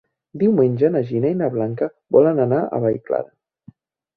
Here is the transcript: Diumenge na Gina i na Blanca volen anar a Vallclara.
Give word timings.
Diumenge 0.43 0.89
na 0.95 1.01
Gina 1.09 1.33
i 1.33 1.37
na 1.43 1.49
Blanca 1.57 1.91
volen 2.17 2.43
anar 2.47 2.63
a 2.63 2.81
Vallclara. 2.87 3.31